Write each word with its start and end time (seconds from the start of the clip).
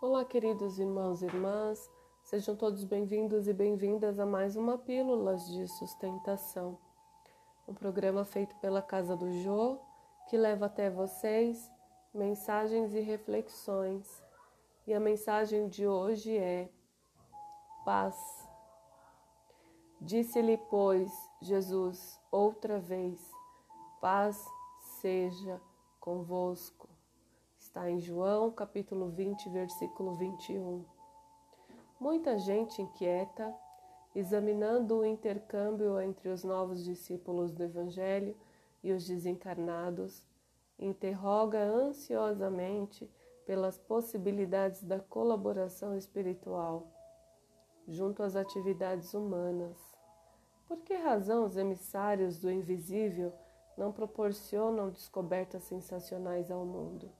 Olá, 0.00 0.24
queridos 0.24 0.78
irmãos 0.78 1.22
e 1.22 1.24
irmãs, 1.24 1.90
sejam 2.22 2.54
todos 2.54 2.84
bem-vindos 2.84 3.48
e 3.48 3.52
bem-vindas 3.52 4.20
a 4.20 4.24
mais 4.24 4.54
uma 4.54 4.78
Pílulas 4.78 5.44
de 5.48 5.66
Sustentação, 5.66 6.78
um 7.66 7.74
programa 7.74 8.24
feito 8.24 8.54
pela 8.60 8.80
Casa 8.80 9.16
do 9.16 9.28
Jô 9.42 9.76
que 10.28 10.36
leva 10.36 10.66
até 10.66 10.88
vocês 10.88 11.68
mensagens 12.14 12.94
e 12.94 13.00
reflexões. 13.00 14.22
E 14.86 14.94
a 14.94 15.00
mensagem 15.00 15.68
de 15.68 15.84
hoje 15.84 16.38
é 16.38 16.70
paz. 17.84 18.48
Disse-lhe, 20.00 20.58
pois, 20.70 21.10
Jesus 21.42 22.20
outra 22.30 22.78
vez: 22.78 23.18
paz 24.00 24.46
seja 25.00 25.60
convosco. 25.98 26.97
Está 27.68 27.90
em 27.90 28.00
João, 28.00 28.50
capítulo 28.50 29.10
20, 29.10 29.50
versículo 29.50 30.14
21. 30.14 30.86
Muita 32.00 32.38
gente 32.38 32.80
inquieta, 32.80 33.54
examinando 34.14 34.96
o 34.96 35.04
intercâmbio 35.04 36.00
entre 36.00 36.30
os 36.30 36.42
novos 36.42 36.82
discípulos 36.82 37.52
do 37.52 37.62
Evangelho 37.62 38.34
e 38.82 38.90
os 38.90 39.06
desencarnados, 39.06 40.24
interroga 40.78 41.62
ansiosamente 41.62 43.06
pelas 43.44 43.76
possibilidades 43.76 44.82
da 44.82 44.98
colaboração 44.98 45.94
espiritual 45.94 46.90
junto 47.86 48.22
às 48.22 48.34
atividades 48.34 49.12
humanas. 49.12 49.76
Por 50.66 50.78
que 50.78 50.94
razão 50.94 51.44
os 51.44 51.58
emissários 51.58 52.40
do 52.40 52.50
invisível 52.50 53.30
não 53.76 53.92
proporcionam 53.92 54.88
descobertas 54.88 55.64
sensacionais 55.64 56.50
ao 56.50 56.64
mundo? 56.64 57.17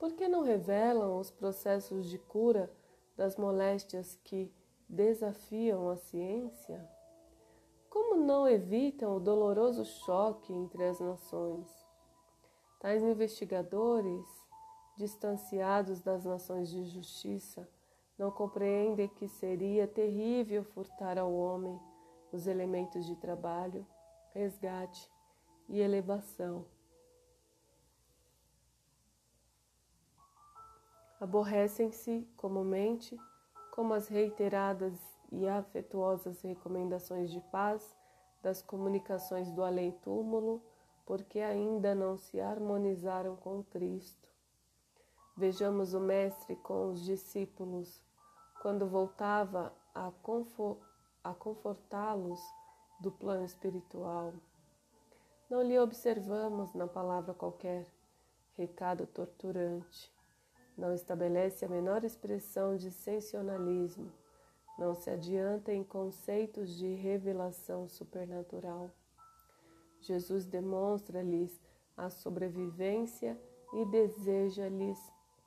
Por 0.00 0.14
que 0.14 0.26
não 0.26 0.42
revelam 0.42 1.18
os 1.18 1.30
processos 1.30 2.08
de 2.08 2.18
cura 2.18 2.72
das 3.18 3.36
moléstias 3.36 4.18
que 4.24 4.50
desafiam 4.88 5.90
a 5.90 5.96
ciência? 5.98 6.88
Como 7.90 8.16
não 8.16 8.48
evitam 8.48 9.14
o 9.14 9.20
doloroso 9.20 9.84
choque 9.84 10.54
entre 10.54 10.84
as 10.84 10.98
nações? 11.00 11.68
Tais 12.80 13.02
investigadores, 13.02 14.24
distanciados 14.96 16.00
das 16.00 16.24
nações 16.24 16.70
de 16.70 16.82
justiça, 16.86 17.68
não 18.16 18.30
compreendem 18.30 19.06
que 19.06 19.28
seria 19.28 19.86
terrível 19.86 20.64
furtar 20.64 21.18
ao 21.18 21.30
homem 21.30 21.78
os 22.32 22.46
elementos 22.46 23.04
de 23.04 23.16
trabalho, 23.16 23.86
resgate 24.32 25.10
e 25.68 25.78
elevação 25.78 26.64
aborrecem-se 31.20 32.26
comumente 32.34 33.14
como 33.72 33.92
as 33.92 34.08
reiteradas 34.08 34.98
e 35.30 35.46
afetuosas 35.46 36.40
recomendações 36.40 37.30
de 37.30 37.40
paz 37.52 37.94
das 38.42 38.62
comunicações 38.62 39.52
do 39.52 39.62
além-túmulo, 39.62 40.62
porque 41.04 41.40
ainda 41.40 41.94
não 41.94 42.16
se 42.16 42.40
harmonizaram 42.40 43.36
com 43.36 43.62
Cristo. 43.64 44.28
Vejamos 45.36 45.92
o 45.92 46.00
Mestre 46.00 46.56
com 46.56 46.88
os 46.88 47.04
discípulos 47.04 48.02
quando 48.62 48.88
voltava 48.88 49.74
a, 49.94 50.10
a 51.24 51.34
confortá-los 51.34 52.40
do 52.98 53.12
plano 53.12 53.44
espiritual. 53.44 54.32
Não 55.50 55.62
lhe 55.62 55.78
observamos 55.78 56.72
na 56.74 56.86
palavra 56.86 57.34
qualquer 57.34 57.86
recado 58.56 59.06
torturante 59.06 60.10
não 60.80 60.94
estabelece 60.94 61.66
a 61.66 61.68
menor 61.68 62.04
expressão 62.04 62.74
de 62.74 62.90
sensacionalismo, 62.90 64.10
não 64.78 64.94
se 64.94 65.10
adianta 65.10 65.74
em 65.74 65.84
conceitos 65.84 66.74
de 66.74 66.94
revelação 66.94 67.86
supernatural. 67.86 68.90
Jesus 70.00 70.46
demonstra-lhes 70.46 71.60
a 71.94 72.08
sobrevivência 72.08 73.38
e 73.74 73.84
deseja-lhes 73.84 74.98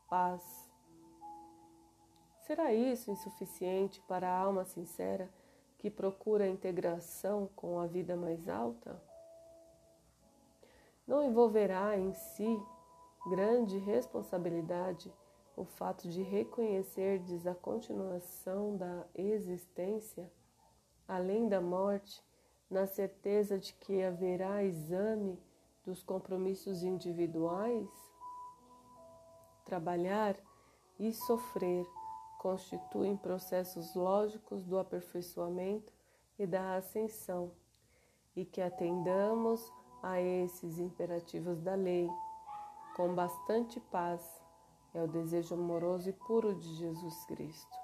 paz. 0.08 0.72
Será 2.41 2.72
isso 2.72 3.09
insuficiente 3.09 4.00
para 4.08 4.29
a 4.29 4.38
alma 4.38 4.63
sincera 4.66 5.28
que 5.79 5.90
procura 5.90 6.44
a 6.44 6.50
integração 6.50 7.50
com 7.56 7.79
a 7.79 7.88
vida 7.88 8.16
mais 8.16 8.47
alta? 8.47 9.02
Não 11.08 11.24
envolverá 11.24 11.97
em 11.97 12.13
si 12.13 12.62
grande 13.25 13.79
responsabilidade 13.79 15.12
o 15.56 15.66
fato 15.66 16.09
de 16.09 16.22
reconhecerdes 16.22 17.46
a 17.46 17.53
continuação 17.53 18.75
da 18.75 19.06
existência 19.16 20.31
além 21.08 21.47
da 21.47 21.62
morte, 21.62 22.24
na 22.69 22.88
certeza 22.88 23.59
de 23.59 23.74
que 23.74 24.02
haverá 24.03 24.64
exame 24.64 25.40
dos 25.86 26.02
compromissos 26.02 26.81
individuais? 26.81 27.90
Trabalhar 29.66 30.36
e 31.00 31.12
sofrer 31.14 31.85
constituem 32.40 33.16
processos 33.16 33.96
lógicos 33.96 34.64
do 34.66 34.78
aperfeiçoamento 34.78 35.94
e 36.38 36.46
da 36.46 36.75
ascensão, 36.75 37.52
e 38.35 38.44
que 38.44 38.59
atendamos 38.59 39.72
a 40.02 40.20
esses 40.20 40.80
imperativos 40.80 41.62
da 41.62 41.75
lei 41.75 42.09
com 42.96 43.14
bastante 43.14 43.80
paz 43.80 44.43
é 44.94 45.02
o 45.02 45.08
desejo 45.08 45.56
amoroso 45.56 46.09
e 46.09 46.14
puro 46.14 46.54
de 46.56 46.76
Jesus 46.76 47.26
Cristo. 47.26 47.78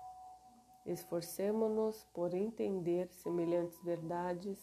Esforcemo-nos 0.86 2.04
por 2.14 2.34
entender 2.34 3.10
semelhantes 3.12 3.82
verdades, 3.82 4.58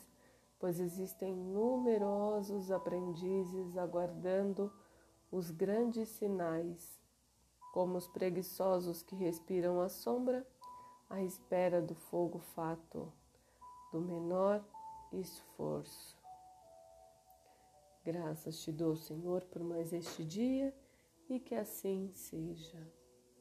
pois 0.59 0.81
existem 0.81 1.35
numerosos 1.35 2.71
aprendizes 2.71 3.77
aguardando 3.77 4.73
os 5.31 5.51
grandes 5.51 6.09
sinais, 6.09 7.01
como 7.73 7.99
os 7.99 8.09
preguiçosos 8.09 9.03
que 9.03 9.15
respiram 9.15 9.81
a 9.81 9.89
sombra 9.89 10.47
à 11.11 11.23
espera 11.23 11.83
do 11.83 11.95
fogo 11.95 12.39
fato, 12.39 13.13
do 13.93 14.01
menor 14.01 14.65
esforço. 15.13 16.17
Graças 18.05 18.61
te 18.61 18.73
dou, 18.73 18.97
Senhor, 18.97 19.43
por 19.45 19.63
mais 19.63 19.93
este 19.93 20.25
dia 20.25 20.73
e 21.29 21.41
que 21.41 21.55
assim 21.55 22.11
seja. 22.13 22.87